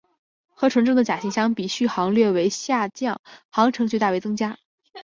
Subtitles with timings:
[0.55, 4.57] 和纯正的甲型相比航速略为下降航程却大为增加。